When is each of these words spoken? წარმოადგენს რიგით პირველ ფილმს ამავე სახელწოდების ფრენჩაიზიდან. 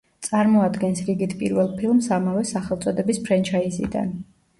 წარმოადგენს 0.27 1.01
რიგით 1.09 1.35
პირველ 1.41 1.69
ფილმს 1.81 2.07
ამავე 2.17 2.41
სახელწოდების 2.53 3.21
ფრენჩაიზიდან. 3.29 4.09